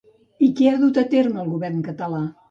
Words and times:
I 0.45 0.47
què 0.59 0.69
ha 0.75 0.79
dut 0.83 0.97
a 1.01 1.03
terme 1.11 1.39
el 1.43 1.51
govern 1.57 1.83
català? 1.89 2.23